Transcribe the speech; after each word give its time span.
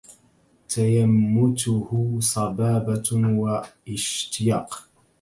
تيمته 0.67 1.91
صبابة 2.19 3.09
وإشتياق 3.39 4.69